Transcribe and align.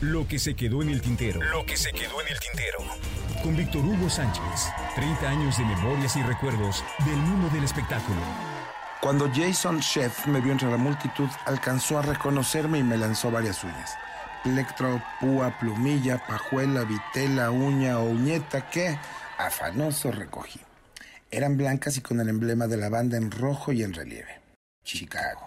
Lo 0.00 0.26
que 0.26 0.38
se 0.38 0.54
quedó 0.54 0.80
en 0.80 0.88
el 0.88 1.02
tintero. 1.02 1.42
Lo 1.42 1.66
que 1.66 1.76
se 1.76 1.92
quedó 1.92 2.22
en 2.22 2.28
el 2.28 2.40
tintero. 2.40 2.78
Con 3.42 3.54
Víctor 3.54 3.84
Hugo 3.84 4.08
Sánchez. 4.08 4.72
30 4.94 5.28
años 5.28 5.58
de 5.58 5.64
memorias 5.66 6.16
y 6.16 6.22
recuerdos 6.22 6.82
del 7.04 7.18
mundo 7.18 7.50
del 7.50 7.64
espectáculo. 7.64 8.18
Cuando 9.02 9.30
Jason 9.30 9.80
Chef 9.80 10.26
me 10.26 10.40
vio 10.40 10.52
entre 10.52 10.70
la 10.70 10.78
multitud, 10.78 11.28
alcanzó 11.44 11.98
a 11.98 12.02
reconocerme 12.02 12.78
y 12.78 12.82
me 12.82 12.96
lanzó 12.96 13.30
varias 13.30 13.62
uñas. 13.62 13.94
Plectro, 14.42 15.02
púa, 15.20 15.58
plumilla, 15.60 16.26
pajuela, 16.26 16.84
vitela, 16.84 17.50
uña 17.50 17.98
o 17.98 18.04
uñeta 18.04 18.70
que, 18.70 18.98
afanoso, 19.36 20.10
recogí. 20.10 20.60
Eran 21.30 21.58
blancas 21.58 21.98
y 21.98 22.00
con 22.00 22.20
el 22.20 22.30
emblema 22.30 22.66
de 22.68 22.78
la 22.78 22.88
banda 22.88 23.18
en 23.18 23.30
rojo 23.30 23.70
y 23.70 23.82
en 23.82 23.92
relieve. 23.92 24.40
Chicago. 24.82 25.46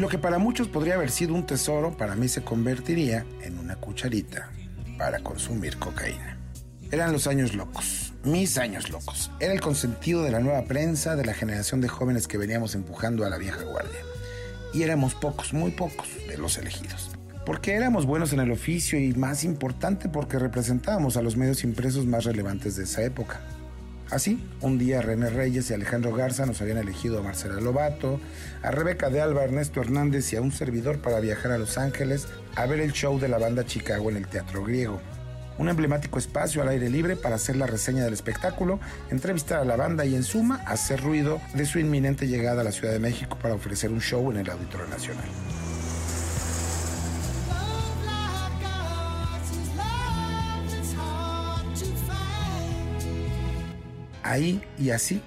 Lo 0.00 0.08
que 0.08 0.18
para 0.18 0.38
muchos 0.38 0.68
podría 0.68 0.94
haber 0.94 1.10
sido 1.10 1.34
un 1.34 1.44
tesoro, 1.44 1.94
para 1.94 2.16
mí 2.16 2.26
se 2.26 2.42
convertiría 2.42 3.26
en 3.42 3.58
una 3.58 3.76
cucharita 3.76 4.50
para 4.96 5.20
consumir 5.20 5.76
cocaína. 5.76 6.38
Eran 6.90 7.12
los 7.12 7.26
años 7.26 7.54
locos, 7.54 8.14
mis 8.24 8.56
años 8.56 8.88
locos. 8.88 9.30
Era 9.40 9.52
el 9.52 9.60
consentido 9.60 10.22
de 10.22 10.30
la 10.30 10.40
nueva 10.40 10.64
prensa, 10.64 11.16
de 11.16 11.26
la 11.26 11.34
generación 11.34 11.82
de 11.82 11.88
jóvenes 11.88 12.28
que 12.28 12.38
veníamos 12.38 12.74
empujando 12.74 13.26
a 13.26 13.30
la 13.30 13.36
vieja 13.36 13.62
guardia. 13.62 14.00
Y 14.72 14.82
éramos 14.82 15.14
pocos, 15.14 15.52
muy 15.52 15.70
pocos, 15.70 16.08
de 16.26 16.38
los 16.38 16.56
elegidos. 16.56 17.10
Porque 17.44 17.74
éramos 17.74 18.06
buenos 18.06 18.32
en 18.32 18.40
el 18.40 18.52
oficio 18.52 18.98
y 18.98 19.12
más 19.12 19.44
importante 19.44 20.08
porque 20.08 20.38
representábamos 20.38 21.18
a 21.18 21.22
los 21.22 21.36
medios 21.36 21.62
impresos 21.62 22.06
más 22.06 22.24
relevantes 22.24 22.76
de 22.76 22.84
esa 22.84 23.02
época. 23.02 23.40
Así, 24.10 24.42
un 24.60 24.76
día 24.76 25.00
René 25.02 25.30
Reyes 25.30 25.70
y 25.70 25.74
Alejandro 25.74 26.12
Garza 26.12 26.44
nos 26.44 26.60
habían 26.60 26.78
elegido 26.78 27.20
a 27.20 27.22
Marcela 27.22 27.60
Lobato, 27.60 28.20
a 28.60 28.72
Rebeca 28.72 29.08
de 29.08 29.20
Alba, 29.20 29.44
Ernesto 29.44 29.80
Hernández 29.80 30.32
y 30.32 30.36
a 30.36 30.40
un 30.40 30.50
servidor 30.50 30.98
para 30.98 31.20
viajar 31.20 31.52
a 31.52 31.58
Los 31.58 31.78
Ángeles 31.78 32.26
a 32.56 32.66
ver 32.66 32.80
el 32.80 32.92
show 32.92 33.20
de 33.20 33.28
la 33.28 33.38
banda 33.38 33.64
Chicago 33.64 34.10
en 34.10 34.16
el 34.16 34.26
Teatro 34.26 34.64
Griego. 34.64 35.00
Un 35.58 35.68
emblemático 35.68 36.18
espacio 36.18 36.60
al 36.60 36.68
aire 36.68 36.90
libre 36.90 37.14
para 37.14 37.36
hacer 37.36 37.54
la 37.54 37.68
reseña 37.68 38.02
del 38.02 38.14
espectáculo, 38.14 38.80
entrevistar 39.10 39.60
a 39.60 39.64
la 39.64 39.76
banda 39.76 40.04
y 40.04 40.16
en 40.16 40.24
suma 40.24 40.56
hacer 40.66 41.00
ruido 41.00 41.40
de 41.54 41.64
su 41.64 41.78
inminente 41.78 42.26
llegada 42.26 42.62
a 42.62 42.64
la 42.64 42.72
Ciudad 42.72 42.92
de 42.92 42.98
México 42.98 43.38
para 43.40 43.54
ofrecer 43.54 43.92
un 43.92 44.00
show 44.00 44.28
en 44.32 44.38
el 44.38 44.50
Auditorio 44.50 44.88
Nacional. 44.88 45.26
Ahí 54.22 54.62
y 54.78 54.90
así, 54.90 55.22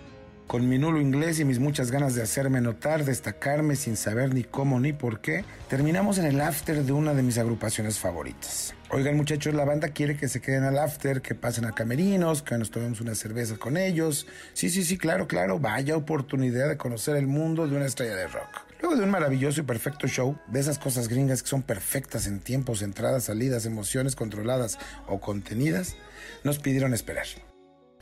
con 0.48 0.70
mi 0.70 0.78
nulo 0.78 1.02
inglés 1.02 1.40
y 1.40 1.46
mis 1.46 1.60
muchas 1.60 1.90
ganas 1.90 2.14
de 2.14 2.22
hacerme 2.22 2.62
notar, 2.62 3.06
destacarme 3.06 3.76
sin 3.76 3.98
saber 3.98 4.34
ni 4.34 4.44
cómo 4.44 4.80
ni 4.80 4.94
por 4.94 5.20
qué, 5.20 5.46
terminamos 5.68 6.20
en 6.20 6.26
el 6.26 6.40
after 6.42 6.84
de 6.84 6.92
una 6.92 7.14
de 7.14 7.24
mis 7.24 7.38
agrupaciones 7.38 7.98
favoritas. 7.98 8.76
Oigan 8.92 9.18
muchachos, 9.18 9.56
la 9.56 9.66
banda 9.66 9.88
quiere 9.88 10.16
que 10.16 10.28
se 10.28 10.42
queden 10.42 10.64
al 10.64 10.78
after, 10.78 11.24
que 11.24 11.34
pasen 11.34 11.66
a 11.66 11.72
camerinos, 11.72 12.44
que 12.44 12.56
nos 12.60 12.70
tomemos 12.70 13.02
una 13.02 13.16
cerveza 13.16 13.58
con 13.58 13.78
ellos. 13.78 14.28
Sí, 14.54 14.70
sí, 14.70 14.84
sí, 14.84 15.00
claro, 15.00 15.28
claro, 15.28 15.58
vaya 15.58 15.98
oportunidad 15.98 16.70
de 16.70 16.78
conocer 16.78 17.16
el 17.16 17.26
mundo 17.26 17.68
de 17.68 17.76
una 17.76 17.88
estrella 17.88 18.16
de 18.16 18.28
rock. 18.28 18.68
Luego 18.80 18.96
de 18.96 19.04
un 19.04 19.10
maravilloso 19.10 19.62
y 19.62 19.64
perfecto 19.64 20.08
show, 20.08 20.38
de 20.48 20.60
esas 20.60 20.78
cosas 20.78 21.08
gringas 21.08 21.42
que 21.42 21.50
son 21.50 21.64
perfectas 21.64 22.28
en 22.28 22.40
tiempos, 22.40 22.84
entradas, 22.84 23.24
salidas, 23.24 23.66
emociones 23.66 24.16
controladas 24.16 24.78
o 25.08 25.20
contenidas, 25.20 25.96
nos 26.44 26.60
pidieron 26.60 26.94
esperar. 26.94 27.26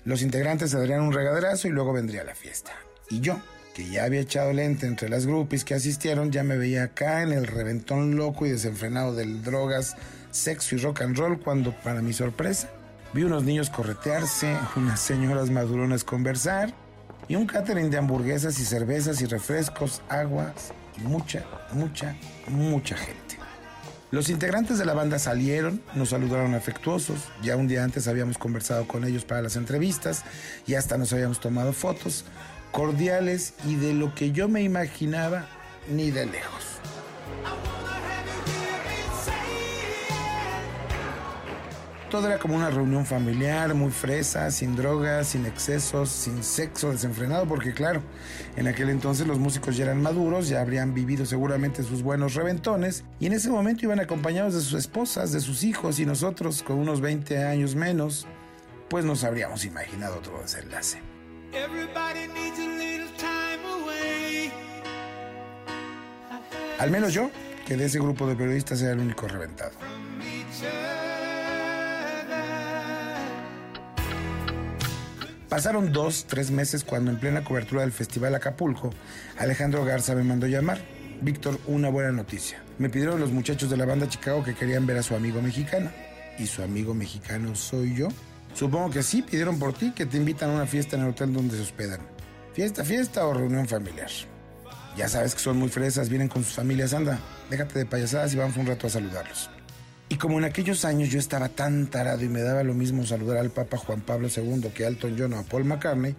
Los 0.03 0.21
integrantes 0.21 0.71
se 0.71 0.79
darían 0.79 1.01
un 1.01 1.13
regaderazo 1.13 1.67
y 1.67 1.71
luego 1.71 1.93
vendría 1.93 2.23
la 2.23 2.33
fiesta. 2.33 2.71
Y 3.09 3.19
yo, 3.19 3.39
que 3.75 3.87
ya 3.87 4.05
había 4.05 4.21
echado 4.21 4.51
lente 4.51 4.87
entre 4.87 5.09
las 5.09 5.25
groupies 5.25 5.63
que 5.63 5.75
asistieron, 5.75 6.31
ya 6.31 6.43
me 6.43 6.57
veía 6.57 6.83
acá 6.83 7.21
en 7.21 7.31
el 7.31 7.45
reventón 7.45 8.15
loco 8.15 8.45
y 8.45 8.49
desenfrenado 8.49 9.13
del 9.13 9.43
drogas, 9.43 9.95
sexo 10.31 10.75
y 10.75 10.79
rock 10.79 11.01
and 11.01 11.17
roll 11.17 11.39
cuando, 11.39 11.71
para 11.81 12.01
mi 12.01 12.13
sorpresa, 12.13 12.69
vi 13.13 13.23
unos 13.23 13.43
niños 13.43 13.69
corretearse, 13.69 14.55
unas 14.75 14.99
señoras 14.99 15.49
maduronas 15.49 16.03
conversar 16.03 16.73
y 17.27 17.35
un 17.35 17.45
catering 17.45 17.91
de 17.91 17.97
hamburguesas 17.97 18.59
y 18.59 18.65
cervezas 18.65 19.21
y 19.21 19.25
refrescos, 19.25 20.01
aguas 20.09 20.73
y 20.97 21.01
mucha, 21.01 21.45
mucha, 21.73 22.15
mucha 22.47 22.97
gente. 22.97 23.30
Los 24.11 24.29
integrantes 24.29 24.77
de 24.77 24.83
la 24.83 24.93
banda 24.93 25.19
salieron, 25.19 25.81
nos 25.95 26.09
saludaron 26.09 26.53
afectuosos, 26.53 27.29
ya 27.41 27.55
un 27.55 27.69
día 27.69 27.85
antes 27.85 28.09
habíamos 28.09 28.37
conversado 28.37 28.85
con 28.85 29.05
ellos 29.05 29.23
para 29.23 29.41
las 29.41 29.55
entrevistas 29.55 30.25
y 30.67 30.73
hasta 30.73 30.97
nos 30.97 31.13
habíamos 31.13 31.39
tomado 31.39 31.71
fotos, 31.71 32.25
cordiales 32.71 33.53
y 33.65 33.75
de 33.75 33.93
lo 33.93 34.13
que 34.13 34.33
yo 34.33 34.49
me 34.49 34.63
imaginaba 34.63 35.45
ni 35.89 36.11
de 36.11 36.25
lejos. 36.25 36.70
Todo 42.11 42.27
era 42.27 42.39
como 42.39 42.57
una 42.57 42.69
reunión 42.69 43.05
familiar, 43.05 43.73
muy 43.73 43.89
fresa, 43.89 44.51
sin 44.51 44.75
drogas, 44.75 45.27
sin 45.27 45.45
excesos, 45.45 46.09
sin 46.09 46.43
sexo 46.43 46.91
desenfrenado, 46.91 47.47
porque 47.47 47.73
claro, 47.73 48.03
en 48.57 48.67
aquel 48.67 48.89
entonces 48.89 49.25
los 49.25 49.39
músicos 49.39 49.77
ya 49.77 49.85
eran 49.85 50.01
maduros, 50.01 50.49
ya 50.49 50.59
habrían 50.59 50.93
vivido 50.93 51.25
seguramente 51.25 51.83
sus 51.83 52.03
buenos 52.03 52.33
reventones, 52.33 53.05
y 53.21 53.27
en 53.27 53.33
ese 53.33 53.49
momento 53.49 53.85
iban 53.85 54.01
acompañados 54.01 54.53
de 54.53 54.59
sus 54.59 54.73
esposas, 54.73 55.31
de 55.31 55.39
sus 55.39 55.63
hijos, 55.63 56.01
y 56.01 56.05
nosotros, 56.05 56.63
con 56.63 56.79
unos 56.79 56.99
20 56.99 57.45
años 57.45 57.75
menos, 57.75 58.27
pues 58.89 59.05
nos 59.05 59.23
habríamos 59.23 59.63
imaginado 59.63 60.17
otro 60.17 60.37
desenlace. 60.41 60.99
Al 66.77 66.91
menos 66.91 67.13
yo, 67.13 67.31
que 67.65 67.77
de 67.77 67.85
ese 67.85 67.99
grupo 67.99 68.27
de 68.27 68.35
periodistas 68.35 68.81
era 68.81 68.91
el 68.91 68.99
único 68.99 69.29
reventado. 69.29 69.71
Pasaron 75.51 75.91
dos, 75.91 76.27
tres 76.29 76.49
meses 76.49 76.85
cuando 76.85 77.11
en 77.11 77.19
plena 77.19 77.43
cobertura 77.43 77.81
del 77.81 77.91
Festival 77.91 78.33
Acapulco, 78.33 78.91
Alejandro 79.37 79.83
Garza 79.83 80.15
me 80.15 80.23
mandó 80.23 80.47
llamar. 80.47 80.79
Víctor, 81.19 81.59
una 81.67 81.89
buena 81.89 82.13
noticia. 82.13 82.63
Me 82.77 82.89
pidieron 82.89 83.19
los 83.19 83.31
muchachos 83.31 83.69
de 83.69 83.75
la 83.75 83.83
banda 83.83 84.07
Chicago 84.07 84.45
que 84.45 84.55
querían 84.55 84.85
ver 84.85 84.95
a 84.95 85.03
su 85.03 85.13
amigo 85.13 85.41
mexicano. 85.41 85.91
¿Y 86.39 86.47
su 86.47 86.63
amigo 86.63 86.93
mexicano 86.93 87.53
soy 87.53 87.97
yo? 87.97 88.07
Supongo 88.53 88.91
que 88.91 89.03
sí, 89.03 89.23
pidieron 89.23 89.59
por 89.59 89.73
ti 89.73 89.91
que 89.91 90.05
te 90.05 90.15
invitan 90.15 90.51
a 90.51 90.53
una 90.53 90.67
fiesta 90.67 90.95
en 90.95 91.01
el 91.01 91.09
hotel 91.09 91.33
donde 91.33 91.57
se 91.57 91.63
hospedan. 91.63 91.99
¿Fiesta, 92.53 92.85
fiesta 92.85 93.27
o 93.27 93.33
reunión 93.33 93.67
familiar? 93.67 94.09
Ya 94.95 95.09
sabes 95.09 95.35
que 95.35 95.41
son 95.41 95.57
muy 95.57 95.67
fresas, 95.67 96.07
vienen 96.07 96.29
con 96.29 96.45
sus 96.45 96.53
familias, 96.53 96.93
anda, 96.93 97.19
déjate 97.49 97.77
de 97.77 97.85
payasadas 97.85 98.33
y 98.33 98.37
vamos 98.37 98.55
un 98.55 98.67
rato 98.67 98.87
a 98.87 98.89
saludarlos. 98.89 99.49
Y 100.11 100.17
como 100.17 100.37
en 100.39 100.43
aquellos 100.43 100.83
años 100.83 101.07
yo 101.07 101.19
estaba 101.19 101.47
tan 101.47 101.87
tarado 101.87 102.21
y 102.21 102.27
me 102.27 102.41
daba 102.41 102.63
lo 102.63 102.73
mismo 102.73 103.05
saludar 103.05 103.37
al 103.37 103.49
Papa 103.49 103.77
Juan 103.77 104.01
Pablo 104.01 104.27
II 104.27 104.69
que 104.75 104.83
a 104.83 104.89
Elton 104.89 105.15
John 105.17 105.31
o 105.31 105.39
a 105.39 105.43
Paul 105.43 105.63
McCartney, 105.63 106.17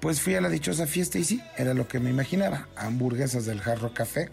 pues 0.00 0.22
fui 0.22 0.34
a 0.34 0.40
la 0.40 0.48
dichosa 0.48 0.86
fiesta 0.86 1.18
y 1.18 1.24
sí, 1.24 1.42
era 1.58 1.74
lo 1.74 1.86
que 1.86 1.98
me 1.98 2.08
imaginaba. 2.08 2.68
Hamburguesas 2.74 3.44
del 3.44 3.60
Jarro 3.60 3.92
Café, 3.92 4.30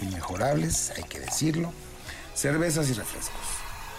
inmejorables, 0.00 0.90
hay 0.96 1.02
que 1.02 1.20
decirlo, 1.20 1.70
cervezas 2.34 2.88
y 2.88 2.94
refrescos. 2.94 3.42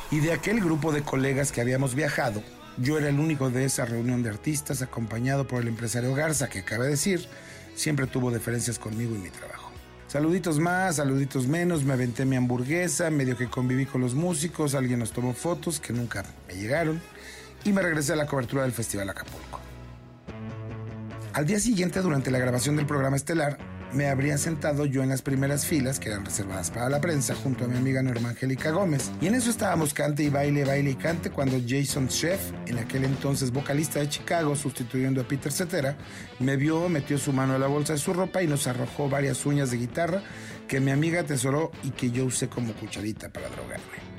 Y 0.10 0.22
de 0.22 0.34
aquel 0.34 0.60
grupo 0.60 0.92
de 0.92 1.04
colegas 1.04 1.52
que 1.52 1.62
habíamos 1.62 1.94
viajado, 1.94 2.42
yo 2.78 2.98
era 2.98 3.10
el 3.10 3.20
único 3.20 3.52
de 3.52 3.66
esa 3.66 3.86
reunión 3.86 4.24
de 4.24 4.30
artistas 4.30 4.82
acompañado 4.82 5.46
por 5.46 5.62
el 5.62 5.68
empresario 5.68 6.16
Garza, 6.16 6.50
que 6.50 6.64
cabe 6.64 6.88
decir, 6.88 7.28
siempre 7.76 8.08
tuvo 8.08 8.32
deferencias 8.32 8.80
conmigo 8.80 9.14
y 9.14 9.20
mi 9.20 9.30
trabajo. 9.30 9.71
Saluditos 10.12 10.60
más, 10.60 10.98
saluditos 10.98 11.48
menos, 11.48 11.86
me 11.86 11.94
aventé 11.94 12.26
mi 12.26 12.36
hamburguesa, 12.36 13.10
medio 13.10 13.38
que 13.38 13.48
conviví 13.48 13.86
con 13.86 14.02
los 14.02 14.14
músicos, 14.14 14.76
alguien 14.76 15.00
nos 15.00 15.14
tomó 15.14 15.32
fotos 15.34 15.80
que 15.80 15.94
nunca 15.94 16.26
me 16.50 16.56
llegaron 16.56 17.02
y 17.64 17.72
me 17.72 17.82
regresé 17.82 18.12
a 18.12 18.18
la 18.18 18.26
cobertura 18.26 18.64
del 18.64 18.74
Festival 18.74 19.10
Acapulco. 19.10 19.62
Al 21.32 21.46
día 21.46 21.62
siguiente, 21.62 22.02
durante 22.02 22.30
la 22.30 22.40
grabación 22.40 22.76
del 22.76 22.88
programa 22.88 23.16
estelar, 23.16 23.58
me 23.94 24.08
habría 24.08 24.38
sentado 24.38 24.86
yo 24.86 25.04
en 25.04 25.10
las 25.10 25.22
primeras 25.22 25.66
filas 25.66 26.00
que 26.00 26.10
eran 26.10 26.26
reservadas 26.26 26.72
para 26.72 26.90
la 26.90 27.02
prensa 27.02 27.36
junto 27.36 27.66
a 27.66 27.68
mi 27.68 27.78
amiga 27.78 28.02
Norma 28.02 28.30
Angélica 28.30 28.72
Gómez. 28.72 29.12
Y 29.22 29.28
en 29.28 29.36
eso 29.36 29.50
estábamos 29.50 29.94
cante 29.94 30.24
y 30.24 30.30
baile, 30.30 30.64
baile 30.64 30.92
y 30.92 30.96
cante 30.96 31.30
cuando 31.30 31.58
Jason 31.68 32.08
Chef, 32.08 32.40
en 32.68 32.80
aquel 32.80 33.04
entonces 33.04 33.52
vocalista 33.52 34.00
de 34.00 34.10
Chicago, 34.10 34.56
sustituyendo 34.56 35.22
a 35.22 35.28
Peter 35.28 35.52
Cetera, 35.52 35.98
me 36.40 36.56
vio, 36.56 36.88
metió 36.90 37.18
su 37.18 37.34
mano 37.34 37.56
a 37.56 37.60
la 37.60 37.68
bolsa 37.68 37.94
de 37.94 38.00
su 38.00 38.14
ropa 38.14 38.42
y 38.42 38.48
nos 38.48 38.68
arrojó 38.68 39.10
varias 39.10 39.46
uñas 39.46 39.72
de 39.72 39.78
guitarra 39.78 40.24
que 40.68 40.80
mi 40.80 40.92
amiga 40.92 41.22
atesoró 41.22 41.72
y 41.84 41.92
que 41.92 42.12
yo 42.12 42.26
usé 42.26 42.48
como 42.48 42.74
cucharita 42.74 43.30
para 43.30 43.50
drogarme. 43.50 44.12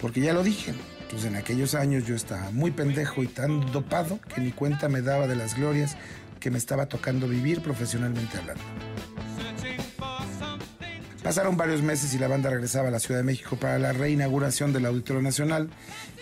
Porque 0.00 0.20
ya 0.20 0.32
lo 0.32 0.42
dije, 0.42 0.74
pues 1.10 1.24
en 1.24 1.36
aquellos 1.36 1.74
años 1.74 2.06
yo 2.06 2.14
estaba 2.14 2.50
muy 2.50 2.70
pendejo 2.70 3.22
y 3.22 3.26
tan 3.26 3.70
dopado 3.72 4.18
que 4.34 4.40
ni 4.40 4.50
cuenta 4.50 4.88
me 4.88 5.02
daba 5.02 5.26
de 5.26 5.36
las 5.36 5.56
glorias 5.56 5.96
que 6.40 6.50
me 6.50 6.58
estaba 6.58 6.86
tocando 6.86 7.28
vivir 7.28 7.62
profesionalmente 7.62 8.38
hablando. 8.38 8.62
Pasaron 11.30 11.56
varios 11.56 11.80
meses 11.80 12.12
y 12.12 12.18
la 12.18 12.26
banda 12.26 12.50
regresaba 12.50 12.88
a 12.88 12.90
la 12.90 12.98
Ciudad 12.98 13.20
de 13.20 13.24
México 13.24 13.54
para 13.54 13.78
la 13.78 13.92
reinauguración 13.92 14.72
del 14.72 14.84
Auditorio 14.84 15.22
Nacional 15.22 15.70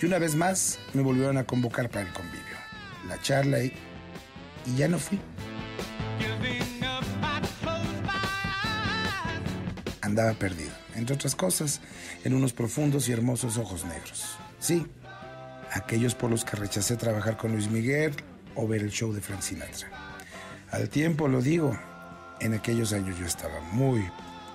y 0.02 0.04
una 0.04 0.18
vez 0.18 0.34
más 0.34 0.78
me 0.92 1.00
volvieron 1.00 1.38
a 1.38 1.44
convocar 1.44 1.88
para 1.88 2.06
el 2.06 2.12
convivio, 2.12 2.42
la 3.08 3.18
charla 3.22 3.64
y, 3.64 3.72
y 4.66 4.76
ya 4.76 4.86
no 4.86 4.98
fui. 4.98 5.18
andaba 10.02 10.34
perdido, 10.34 10.72
entre 10.94 11.14
otras 11.14 11.34
cosas, 11.34 11.80
en 12.24 12.34
unos 12.34 12.52
profundos 12.52 13.08
y 13.08 13.12
hermosos 13.12 13.56
ojos 13.56 13.86
negros. 13.86 14.36
Sí, 14.60 14.86
aquellos 15.72 16.14
por 16.14 16.30
los 16.30 16.44
que 16.44 16.58
rechacé 16.58 16.96
trabajar 16.98 17.38
con 17.38 17.52
Luis 17.52 17.70
Miguel 17.70 18.12
o 18.54 18.68
ver 18.68 18.82
el 18.82 18.90
show 18.90 19.14
de 19.14 19.22
Frank 19.22 19.40
Sinatra. 19.40 19.88
Al 20.70 20.90
tiempo 20.90 21.28
lo 21.28 21.40
digo, 21.40 21.74
en 22.40 22.52
aquellos 22.52 22.92
años 22.92 23.18
yo 23.18 23.24
estaba 23.24 23.58
muy, 23.72 24.04